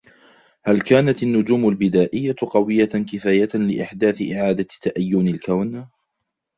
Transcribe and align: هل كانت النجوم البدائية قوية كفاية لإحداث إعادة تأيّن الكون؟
هل 0.65 0.81
كانت 0.81 1.23
النجوم 1.23 1.69
البدائية 1.69 2.35
قوية 2.51 2.85
كفاية 2.85 3.49
لإحداث 3.55 4.21
إعادة 4.31 4.67
تأيّن 4.81 5.27
الكون؟ 5.27 5.87